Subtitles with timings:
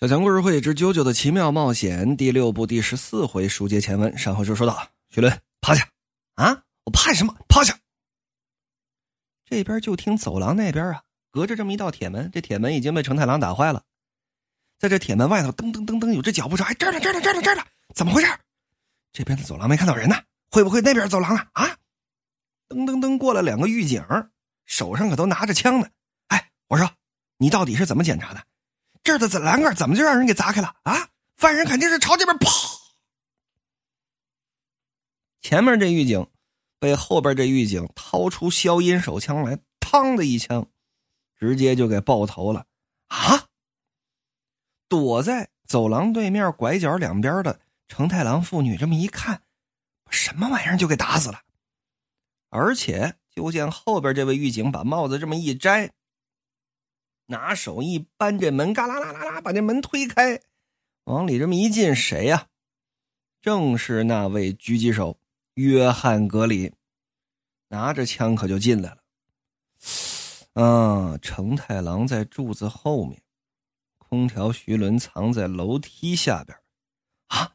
[0.00, 5.30] 小强故事会之《九九的奇妙冒险》第六部第十四回书接前文，上回就说到：徐伦
[5.60, 5.86] 趴下，
[6.36, 7.36] 啊，我怕什么？
[7.46, 7.78] 趴下。
[9.44, 13.82] 这边就听走廊那边啊，隔着这么一道铁门，这铁门已经被成太郎打坏了。
[14.78, 17.62] 在这铁门外头，噔噔噔噔，有只脚步声，哎，这儿呢，这儿呢，这儿呢，这儿呢，
[17.94, 18.32] 怎么回事？
[19.12, 20.16] 这边的走廊没看到人呢，
[20.50, 21.50] 会不会那边走廊啊？
[21.52, 21.76] 啊，
[22.70, 24.02] 噔噔噔，过来两个狱警，
[24.64, 25.86] 手上可都拿着枪呢。
[26.28, 26.90] 哎，我说，
[27.36, 28.42] 你到底是怎么检查的？
[29.18, 31.08] 这儿的栏杆怎么就让人给砸开了啊？
[31.36, 32.50] 犯人肯定是朝这边跑。
[35.40, 36.26] 前面这狱警
[36.78, 40.66] 被后边这狱警掏出消音手枪来，嘡的一枪，
[41.38, 42.66] 直接就给爆头了
[43.08, 43.46] 啊！
[44.86, 49.42] 躲在走廊对面拐角两边的成太郎妇女这么一看，
[50.10, 51.40] 什么玩意儿就给打死了。
[52.50, 55.90] 而且就见后边这位狱警把帽子这么一摘。
[57.30, 60.40] 拿手一扳这门，嘎啦啦啦啦，把这门推开，
[61.04, 62.48] 往里这么一进，谁呀？
[63.40, 65.20] 正是那位狙击手
[65.54, 66.74] 约翰·格里，
[67.68, 68.98] 拿着枪可就进来了。
[70.54, 73.22] 啊，成太郎在柱子后面，
[73.96, 76.58] 空调徐伦藏在楼梯下边。
[77.28, 77.54] 啊，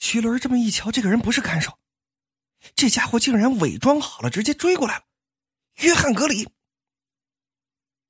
[0.00, 1.78] 徐伦这么一瞧，这个人不是看守，
[2.74, 5.04] 这家伙竟然伪装好了，直接追过来了。
[5.76, 6.48] 约翰·格里。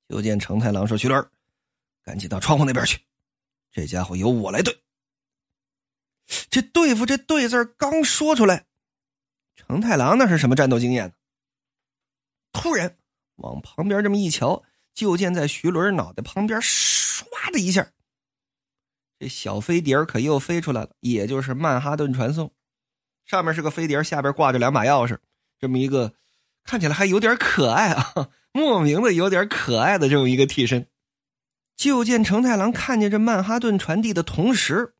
[0.07, 1.29] 就见成太郎说：“徐伦，
[2.03, 2.99] 赶紧到窗户那边去，
[3.71, 4.81] 这家伙由我来对。”
[6.49, 8.65] 这对付这“对”字刚说出来，
[9.55, 11.13] 成太郎那是什么战斗经验呢？
[12.51, 12.97] 突然
[13.35, 17.91] 往旁边这么一瞧，就见在徐伦脑袋旁边，唰的一下，
[19.19, 22.53] 这小飞碟可又飞出来了，也就是曼哈顿传送，
[23.25, 25.17] 上面是个飞碟，下边挂着两把钥匙，
[25.59, 26.13] 这么一个
[26.63, 28.29] 看起来还有点可爱啊。
[28.55, 30.87] 莫名的有点可爱的这么一个替身，
[31.75, 34.95] 就见成太郎看见这曼哈顿传递的同时，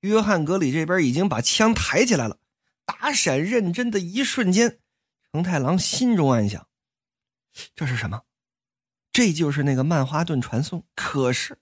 [0.00, 2.38] 约翰格里这边已经把枪抬起来了，
[2.84, 4.80] 打闪认真的一瞬间，
[5.30, 6.66] 成太郎心中暗想：
[7.76, 8.22] 这是什么？
[9.12, 10.84] 这就是那个曼哈顿传送。
[10.96, 11.56] 可是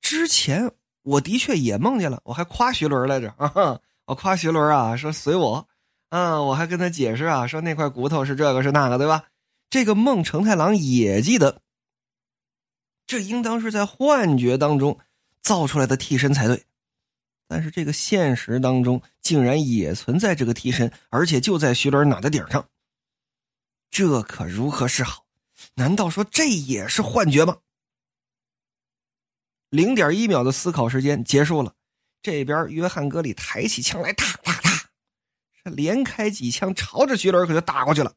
[0.00, 0.70] 之前
[1.02, 3.80] 我的确也梦见了，我还夸徐伦来着 啊！
[4.04, 5.68] 我夸徐伦啊，说随我，
[6.10, 9.24] 嗯，我还跟他解释啊，说那块骨头是这个是那个，对吧？
[9.68, 11.60] 这个梦成太郎也记得，
[13.06, 14.98] 这应当是在幻觉当中
[15.42, 16.64] 造出来的替身才对，
[17.48, 22.68] 但是这个现实当中竟然也存在这个替身，而且就在徐伦脑袋顶上。
[23.90, 25.26] 这可如何是好？
[25.74, 27.58] 难道说这也是幻觉吗？
[29.70, 31.74] 零点一秒的思考时间结束了，
[32.22, 34.70] 这边约翰格里抬起枪来，哒哒哒，
[35.64, 38.14] 是连开几枪，朝着徐伦可就打过去了。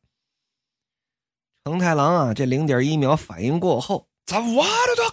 [1.69, 5.03] 成太郎啊，这零点一秒反应过后，咋哇的都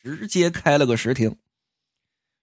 [0.00, 1.36] 直接开了个实停。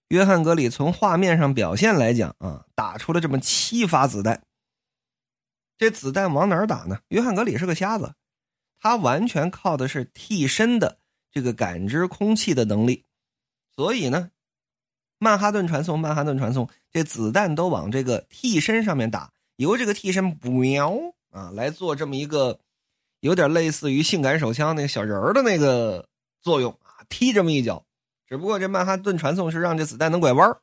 [0.09, 4.43] 约翰格里从画面上表现来讲啊，打出了这么七发子弹。
[5.77, 6.99] 这子弹往哪儿打呢？
[7.07, 8.13] 约翰格里是个瞎子，
[8.77, 10.99] 他完全靠的是替身的
[11.31, 13.05] 这个感知空气的能力，
[13.73, 14.31] 所以呢，
[15.17, 19.31] 曼哈顿传送，曼哈顿传送，这子弹都往这个替身上面打。
[19.55, 20.93] 由这个替身喵
[21.31, 22.59] 啊来做这么一个
[23.19, 26.07] 有点类似于性感手枪那个小人儿的那个
[26.41, 27.85] 作用啊，踢这么一脚，
[28.27, 30.57] 只不过这曼哈顿传送是让这子弹能拐弯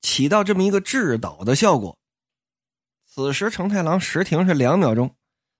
[0.00, 1.98] 起到这么一个制导的效果。
[3.04, 5.14] 此时成太郎时停是两秒钟，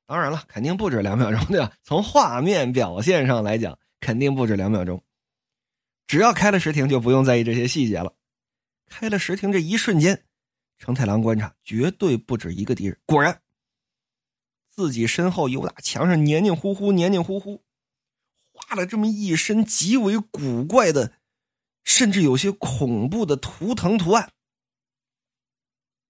[0.07, 1.73] 当然了，肯定不止两秒钟对吧？
[1.83, 5.03] 从画面表现上来讲，肯定不止两秒钟。
[6.07, 8.13] 只要开了时停，就不用在意这些细节了。
[8.89, 10.26] 开了时停这一瞬间。
[10.79, 12.99] 成太郎观察，绝对不止一个敌人。
[13.07, 13.43] 果然，
[14.71, 17.63] 自己身后有打墙上黏黏糊糊、黏黏糊糊，
[18.53, 21.15] 画了这么一身极为古怪的，
[21.85, 24.33] 甚至有些恐怖的图腾图案。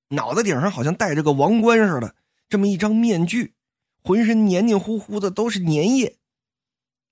[0.08, 2.14] 脑袋顶上好像戴着个王冠似的，
[2.48, 3.54] 这么一张面具，
[4.02, 6.16] 浑身黏黏糊糊的，都是粘液。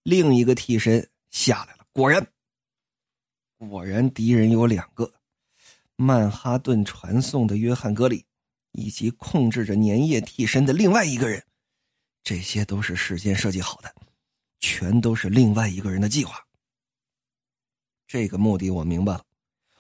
[0.03, 2.27] 另一个替身下来了，果然，
[3.59, 5.12] 果然敌人有两个。
[5.97, 8.25] 曼哈顿传送的约翰·格里，
[8.73, 11.45] 以及控制着粘液替身的另外一个人，
[12.23, 13.95] 这些都是事先设计好的，
[14.59, 16.45] 全都是另外一个人的计划。
[18.07, 19.25] 这个目的我明白了，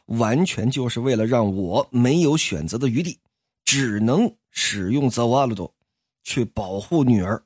[0.06, 3.18] 完全就是为了让我没有选择的余地，
[3.64, 5.74] 只能使用泽瓦鲁多
[6.22, 7.44] 去保护女儿。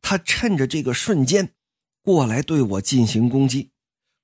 [0.00, 1.52] 他趁着这个瞬间
[2.02, 3.72] 过来对我进行攻击。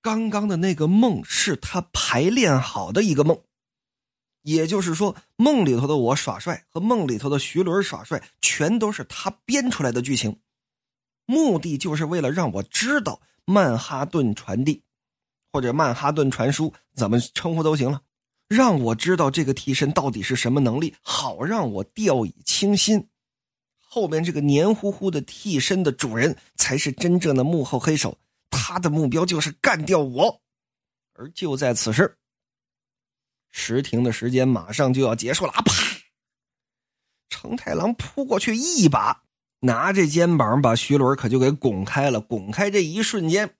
[0.00, 3.42] 刚刚的那个梦是他排练好的一个梦。
[4.42, 10.38] 也就是说，梦里头的我耍帅和梦里头的徐伦耍帅，全都是他编出来的剧情，
[11.26, 14.82] 目的就是为了让我知道曼哈顿传递，
[15.52, 18.02] 或者曼哈顿传输，怎么称呼都行了。
[18.48, 23.08] 让我知道这个替身到底是什么能力，好让我掉以轻心。
[23.78, 28.18] 后面这个黏糊糊的替身的主人才是真正的幕后黑手，
[28.50, 30.42] 他的目标就是干掉我。
[31.14, 32.16] 而就在此时，
[33.52, 35.62] 时停的时间马上就要结束了啊！
[35.62, 35.72] 啪！
[37.28, 39.22] 成太郎扑过去，一把
[39.60, 42.20] 拿着肩膀把徐伦可就给拱开了。
[42.20, 43.56] 拱开这一瞬间，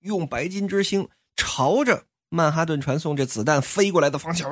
[0.00, 4.50] 用白金之星朝着曼哈顿传送这子弹飞过来的方向，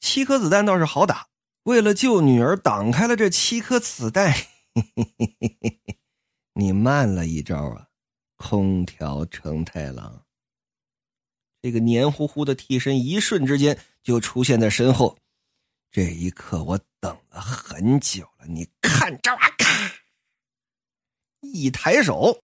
[0.00, 1.28] 七颗子弹倒是好打。
[1.64, 4.34] 为了救女儿，挡开了这七颗子弹。
[6.54, 7.88] 你慢了一招啊，
[8.36, 10.24] 空调成太郎。
[11.62, 15.16] 这个黏糊糊的替身一瞬之间就出现在身后。
[15.90, 19.48] 这一刻我等了很久了，你看着啊！
[19.58, 19.92] 咔，
[21.40, 22.40] 一抬手，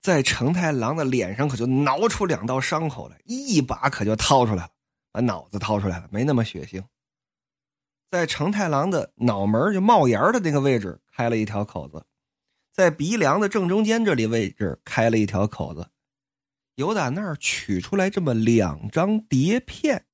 [0.00, 4.70] 在成太郎的脸上可就挠出两道伤口来，一把可就掏出来了，
[5.10, 6.82] 把脑子掏出来了，没那么血腥。
[8.10, 12.06] 在成太郎的脑门就冒烟的那个位置开了一条口子，
[12.72, 15.88] 在鼻梁的正中间这里位置开了一条口子，
[16.76, 20.04] 由打那儿取出来这么两张碟片，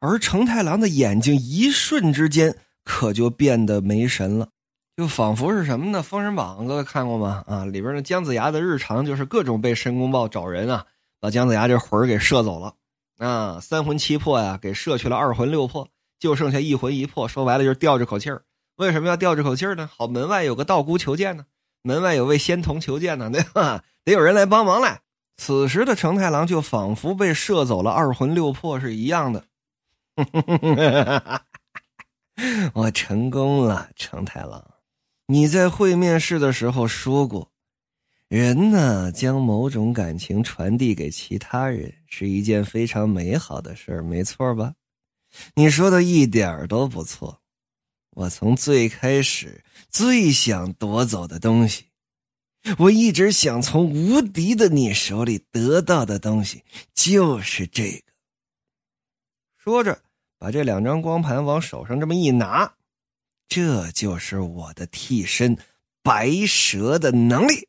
[0.00, 4.48] 而成太郎的眼睛一瞬之间可就变得没神了，
[4.96, 5.98] 就仿佛是什么呢？
[6.02, 7.44] 《封神榜》各位看过吗？
[7.46, 10.86] 啊，里边的姜子牙的日常就是各种被申公豹找人啊，
[11.20, 12.74] 把姜子牙这魂给射走了，
[13.18, 15.88] 啊，三魂七魄呀，给射去了二魂六魄。
[16.20, 18.42] 就剩下一魂一魄，说白了就是吊着口气儿。
[18.74, 19.88] 为什么要吊着口气儿呢？
[19.96, 21.44] 好，门外有个道姑求见呢，
[21.82, 23.84] 门外有位仙童求见呢，对吧？
[24.04, 25.02] 得有人来帮忙来。
[25.38, 29.46] 此时的成太郎就仿佛被射走了二魂六魄是一样的。
[32.74, 34.62] 我成功了，成太郎。
[35.26, 37.50] 你在会面室的时候说过，
[38.28, 44.74] 人呢将某种感情传递给其他人是一件非常美好的事儿，没错吧？
[45.54, 47.40] 你说的一点都不错，
[48.10, 51.87] 我从最开始最想夺走的东西，
[52.78, 58.02] 我一直想从无敌的你手里得到的东西，就是这个。
[59.56, 60.02] 说着，
[60.38, 62.74] 把这两张光盘往手上这么一拿，
[63.48, 65.56] 这就是我的替身
[66.02, 67.68] 白蛇的能力。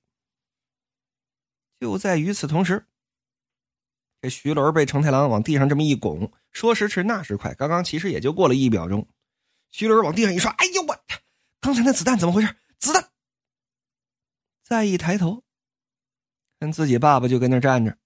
[1.80, 2.86] 就在与此同时。
[4.22, 9.08] 这徐伦被成太郎往地上这么一拱，说时迟，那时快，刚刚其实也就过了一秒钟。
[9.72, 11.00] 徐伦往地上一摔，哎呦我，
[11.62, 12.54] 刚才那子弹怎么回事？
[12.80, 13.10] 子弹！
[14.70, 15.44] 再一抬头，
[16.60, 17.98] 跟自己爸爸就跟那站着，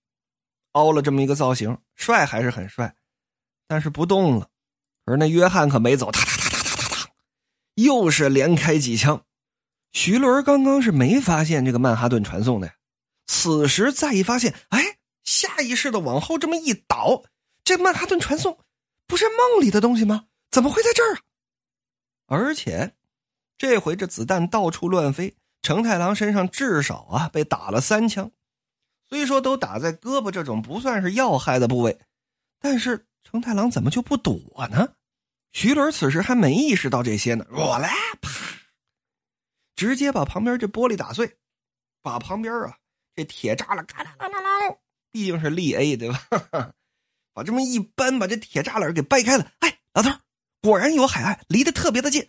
[0.71, 2.95] 凹了这么一个造型，帅还是很帅，
[3.67, 4.49] 但是不动了。
[5.03, 7.11] 而那约翰可没走，哒哒哒哒哒哒哒，
[7.75, 9.25] 又是连开几枪。
[9.91, 12.73] 徐伦刚刚是没发现这个曼哈顿传送的，
[13.27, 14.97] 此时再一发现，哎。
[15.25, 17.23] 下意识的往后这么一倒，
[17.63, 18.59] 这曼哈顿传送
[19.07, 20.25] 不是梦里的东西吗？
[20.51, 21.21] 怎么会在这儿啊？
[22.25, 22.93] 而且
[23.57, 28.31] 这回这子弹到处乱飞，成太郎身上至少啊被打了三枪，
[29.09, 31.99] 虽说都打在胳膊这种不算是要害的部位，
[32.59, 34.37] 但是成太郎怎么就不躲
[34.69, 34.93] 呢？
[35.53, 38.29] 徐伦此时还没意识到这些呢，我来啪，
[39.75, 41.37] 直接把旁边这玻璃打碎，
[42.01, 42.77] 把旁边啊
[43.15, 44.75] 这铁栅栏嘎啦啦啦啦。
[45.11, 46.27] 毕竟是力 A 对吧？
[47.33, 49.51] 把这么一扳，把这铁栅栏给掰开了。
[49.59, 50.09] 哎，老头
[50.61, 52.27] 果然有海岸，离得特别的近。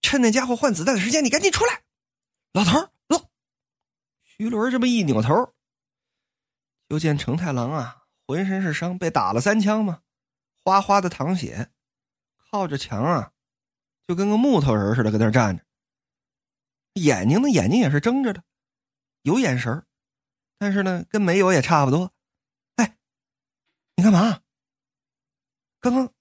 [0.00, 1.82] 趁那家伙换子弹的时间，你赶紧出来。
[2.52, 3.30] 老头走。
[4.22, 5.54] 徐伦这么一扭头，
[6.88, 10.02] 就见成太郎啊，浑身是伤，被打了三枪嘛，
[10.62, 11.70] 哗哗的淌血，
[12.36, 13.32] 靠着墙啊，
[14.06, 15.64] 就跟个木头人似的，搁那站着。
[16.94, 18.44] 眼睛呢，眼睛也是睁着的，
[19.22, 19.86] 有眼神
[20.58, 22.12] 但是呢，跟没有也差不多。
[22.76, 22.98] 哎
[23.96, 24.42] 你干嘛？
[25.80, 26.12] 刚刚，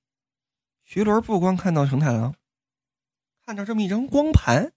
[0.84, 2.36] 徐伦不光看到成太郎，
[3.46, 4.74] 看到这么一张光盘，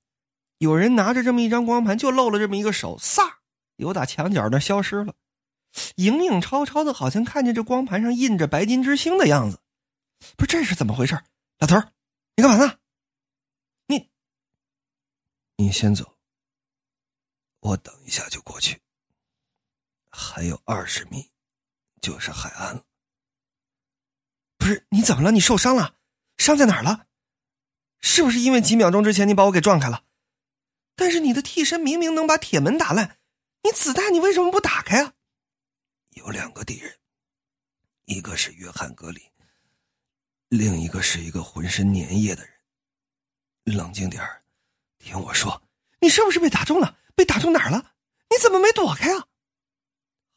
[0.58, 3.40] 有人拿着这么一张光盘，就露了这么一个手，撒，
[3.76, 5.14] 由打墙角那消失了，
[5.96, 9.60] 影影绰绰的，好像看见这光盘上印着白金之星的样子。
[10.36, 11.20] 不是，这是怎么回事？
[11.58, 11.76] 老头
[12.36, 12.78] 你干嘛呢？
[13.86, 14.08] 你，
[15.56, 16.16] 你先走，
[17.60, 18.80] 我等一下就过去，
[20.10, 21.30] 还有二十米，
[22.00, 22.84] 就是海岸了。
[24.56, 25.32] 不是你怎么了？
[25.32, 25.96] 你受伤了？
[26.38, 27.06] 伤在哪儿了？
[28.00, 30.03] 是不是因为几秒钟之前你把我给撞开了？
[30.96, 33.18] 但是你的替身明明能把铁门打烂，
[33.62, 35.14] 你子弹你为什么不打开啊？
[36.10, 36.98] 有两个敌人，
[38.04, 39.30] 一个是约翰格里，
[40.48, 42.54] 另一个是一个浑身粘液的人。
[43.64, 44.22] 冷静点
[44.98, 45.60] 听我说，
[46.00, 46.98] 你是不是被打中了？
[47.16, 47.94] 被打中哪儿了？
[48.30, 49.26] 你怎么没躲开啊？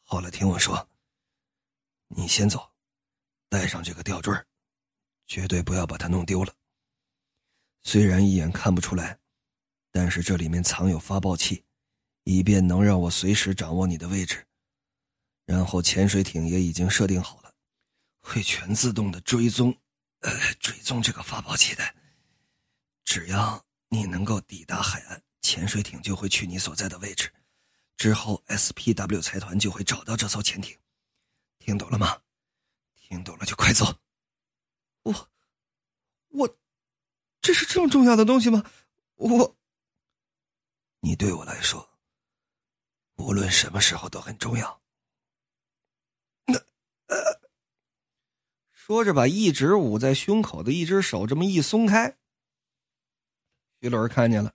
[0.02, 0.88] 后来听我说，
[2.08, 2.72] 你先走，
[3.48, 4.34] 带上这个吊坠
[5.26, 6.54] 绝对不要把它弄丢了。
[7.82, 9.18] 虽然一眼看不出来，
[10.00, 11.64] 但是这里面藏有发报器，
[12.22, 14.46] 以便能让我随时掌握你的位置。
[15.44, 17.52] 然后潜水艇也已经设定好了，
[18.20, 19.76] 会全自动的追踪，
[20.20, 21.82] 呃，追踪这个发报器的。
[23.04, 27.28] 只要你能够抵达海岸，潜水艇就会去你所在的位置。
[27.96, 30.78] 之后，SPW 财团就会找到这艘潜艇。
[31.58, 32.22] 听懂了吗？
[32.94, 33.98] 听懂了就快走。
[35.02, 35.28] 我，
[36.28, 36.56] 我，
[37.40, 38.64] 这是这么重要的东西吗？
[39.16, 39.57] 我，
[41.08, 41.88] 你对我来说，
[43.16, 44.78] 无论什么时候都很重要。
[48.70, 52.18] 说着，把一直捂在胸口的一只手这么一松开。
[53.80, 54.52] 徐伦看见了，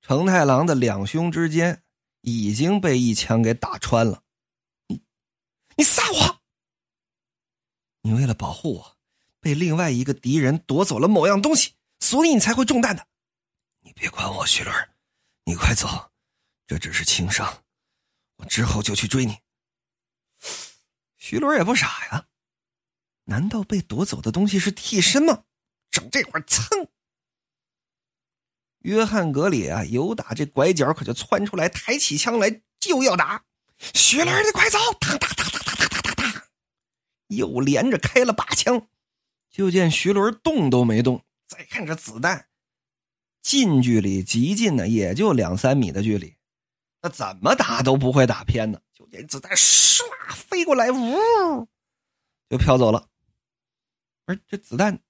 [0.00, 1.82] 成太郎的两胸之间。
[2.20, 4.22] 已经被一枪给打穿了，
[4.86, 5.02] 你，
[5.76, 6.40] 你撒谎！
[8.02, 8.96] 你为了保护我，
[9.40, 13.04] 被另外一个敌人夺走了某样东西，所以你才会中弹的。
[13.80, 14.91] 你别管我，徐伦，
[15.44, 16.12] 你快走，
[16.66, 17.64] 这只是轻伤，
[18.36, 19.38] 我之后就去追你。
[21.16, 22.26] 徐伦也不傻呀，
[23.24, 25.44] 难道被夺走的东西是替身吗？
[25.90, 26.88] 整这会儿，噌！
[28.80, 33.44] 约翰·格里啊，由打这拐角可就窜出来，抬起枪来就要打。
[33.94, 34.78] 徐伦，你快走！
[35.00, 36.44] 哒哒哒哒哒哒哒哒，
[37.28, 38.88] 又连着开了八枪。
[39.50, 41.24] 就见徐伦动都没动。
[41.46, 42.48] 再看这子弹，
[43.42, 46.34] 近距离极近的也就两三米的距离，
[47.02, 48.80] 那怎么打都不会打偏呢。
[48.94, 50.02] 就这子弹唰
[50.34, 51.68] 飞过来，呜，
[52.48, 53.08] 就飘走了。
[54.26, 55.00] 而这子弹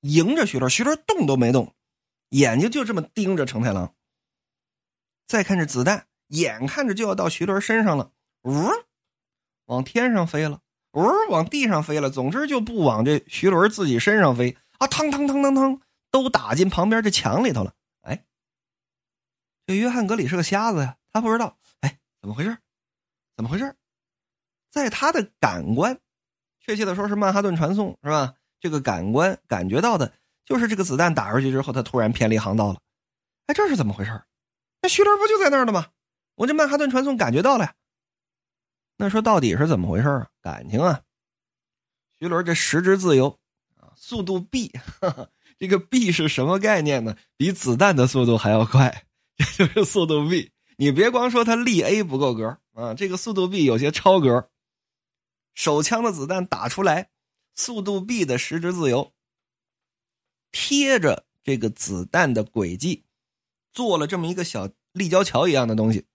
[0.00, 1.74] 迎着徐伦，徐伦动都没动。
[2.30, 3.94] 眼睛就这么盯着成太郎。
[5.26, 8.12] 再看这子弹，眼看着就要到徐伦身上了，
[8.44, 8.68] 呜，
[9.66, 14.86] 往天上飞了，呜，往地上飞了，总之就不往这徐伦自己身上飞啊！
[14.86, 15.80] 嘡嘡嘡嘡嘡，
[16.10, 17.74] 都打进旁边这墙里头了。
[19.66, 22.56] 这约翰格里是个瞎子呀，他不知道，哎，怎么回事？
[23.36, 23.74] 怎么回事？
[24.70, 25.98] 在他的感官，
[26.60, 28.34] 确切的说是曼哈顿传送，是吧？
[28.60, 30.12] 这个感官感觉到的。
[30.44, 32.80] 就是这个子弹打出去之后，他突然偏离航道了。
[33.46, 34.22] 哎，这是怎么回事？
[34.82, 35.86] 那徐伦不就在那儿呢吗？
[36.34, 37.74] 我这曼哈顿传送感觉到了呀。
[38.96, 40.28] 那说到底是怎么回事啊？
[40.40, 41.00] 感情啊。
[42.18, 43.38] 徐伦这时之自由
[43.76, 44.72] 啊，速度 b，
[45.58, 47.16] 这个 b 是什么概念呢？
[47.36, 49.04] 比子弹的速度还要快，
[49.36, 50.50] 这 就是速度 b。
[50.76, 54.50] 你别光说它力 a 不够格啊，这个速度 b 有些超格。
[55.54, 57.10] 手枪的子弹打出来，
[57.54, 59.12] 速度 b 的时之自由。
[60.50, 63.04] 贴着这个子弹的轨迹，
[63.72, 66.06] 做了这么一个小立交桥一样的东西，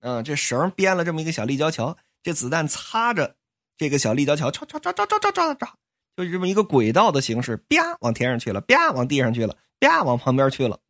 [0.00, 3.36] 嗯，这绳编了这么一个小立交桥，这子弹擦着
[3.76, 5.70] 这个小立交桥，唰唰唰唰唰唰唰唰，
[6.16, 10.80] 就这么一个轨道的形式，啪往天上去了，啪往地上去了，啪往旁边去了。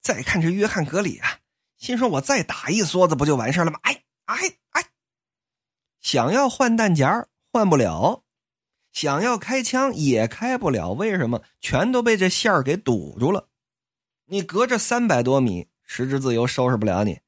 [0.00, 1.38] 再看这约翰格里啊，
[1.76, 3.78] 心说我再打一梭子不就完事了吗？
[3.82, 4.36] 哎哎
[4.70, 4.86] 哎，
[6.00, 8.24] 想要换弹夹换不了。
[8.92, 11.42] 想要开枪也开不了，为什么？
[11.60, 13.48] 全都被这线儿给堵住了。
[14.26, 17.20] 你隔着三百多米，十之自由收拾不了你。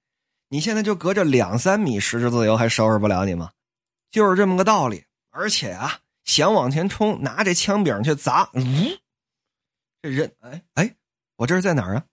[0.48, 3.52] 你现在就隔着两三米，十之自由还收拾不了你吗？
[4.10, 5.04] 就是这么个道理。
[5.30, 8.98] 而且啊，想往前冲，拿这枪柄去砸，嗯，
[10.02, 10.96] 这人，哎哎，
[11.36, 12.04] 我这是在哪儿啊？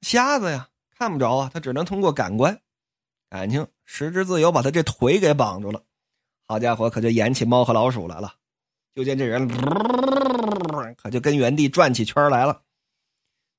[0.00, 2.60] 瞎子呀，看不着啊，他只能通过感官。
[3.28, 5.84] 感情时之自由把他这腿给绑住了。
[6.46, 8.34] 好家伙，可就演起猫和老鼠来了。
[8.94, 9.46] 就见这人，
[10.96, 12.62] 可就跟原地转起圈来了，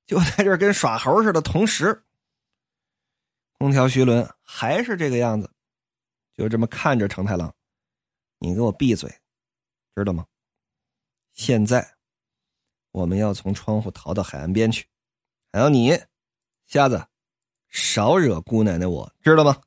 [0.05, 1.39] 就在这跟耍猴似的。
[1.41, 2.03] 同时，
[3.57, 5.49] 空调徐伦还是这个样子，
[6.35, 7.53] 就这么看着成太郎
[8.39, 9.09] ：“你给我闭嘴，
[9.95, 10.25] 知道吗？
[11.33, 11.95] 现在
[12.91, 14.87] 我们要从窗户逃到海岸边去，
[15.53, 15.91] 还有你，
[16.69, 17.03] 瞎子，
[17.69, 19.57] 少惹姑奶奶，我知道吗？”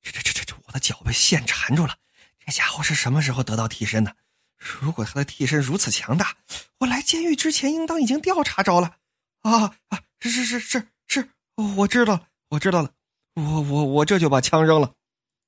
[0.00, 1.94] 这这这这这，我的脚被线缠住了。
[2.38, 4.16] 这家伙是什么时候得到替身的？
[4.56, 6.34] 如果他的替身如此强大，
[6.78, 8.96] 我来监狱之前应当已经调查着了。
[9.42, 11.28] 啊啊，是是是是是，
[11.76, 12.90] 我知道了，我知道了，
[13.34, 14.94] 我我我这就把枪扔了。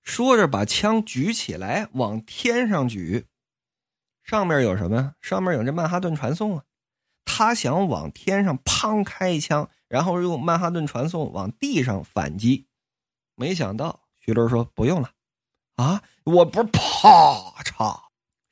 [0.03, 3.25] 说着，把枪举起来，往天上举。
[4.23, 5.15] 上面有什么呀？
[5.23, 6.65] 上面有这曼哈顿传送啊。
[7.25, 12.67] 他想往天上砰开一枪，然后用曼哈顿传送往地上反击。
[13.35, 15.11] 没想到徐伦说不用了。
[15.77, 16.81] 啊，我不是啪
[17.65, 18.01] 嚓。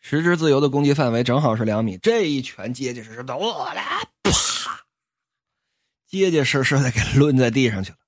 [0.00, 3.84] 时之自由的攻击范围正好是两米，这一拳结结实实的，我来
[4.24, 4.84] 啪，
[6.08, 7.98] 结结实实的给抡在地上去了，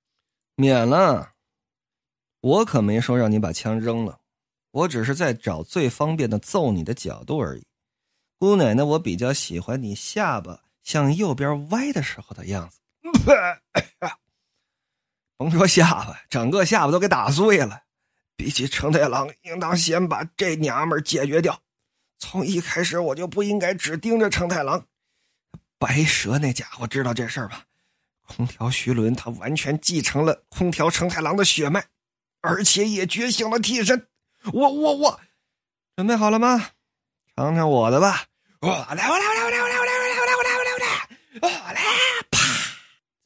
[0.56, 1.30] 免了。
[2.40, 4.18] 我可没说让你把枪扔了，
[4.72, 7.64] 我只是在找最方便的揍你的角度而已。
[8.44, 12.78] 姑奶奶，我比较喜欢你下巴向右边歪的时候的样子。
[15.38, 17.84] 甭说下巴，整个下巴都给打碎了。
[18.36, 21.58] 比起成太郎，应当先把这娘们解决掉。
[22.18, 24.84] 从一开始我就不应该只盯着成太郎。
[25.78, 27.64] 白蛇那家伙知道这事儿吧？
[28.26, 31.82] 空调徐伦他完全继承了空调成太郎的血脉，
[32.42, 34.06] 而且也觉醒了替身。
[34.52, 35.20] 我我我，
[35.96, 36.72] 准备好了吗？
[37.34, 38.26] 尝尝我的吧！
[38.64, 40.88] 我来我来我来我来我来我来我来我来我来我来我来
[41.42, 41.82] 我来！
[42.30, 42.38] 啪！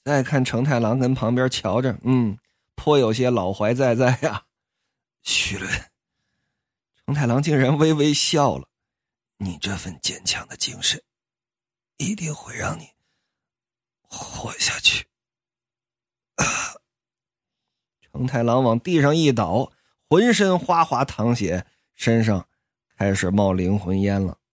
[0.02, 2.36] 再看成太郎跟旁边瞧着，嗯，
[2.74, 4.42] 颇有些老怀在在呀。
[5.22, 5.70] 徐伦，
[7.06, 8.66] 成太郎竟然微微笑了。
[9.36, 11.00] 你这份坚强的精神，
[11.98, 12.88] 一定会让你
[14.08, 15.06] 活下去。
[16.34, 16.44] 啊！
[18.10, 19.70] 成太郎往地上一倒，
[20.08, 21.64] 浑身哗哗淌血，
[21.94, 22.44] 身上
[22.96, 24.36] 开始冒灵魂烟了。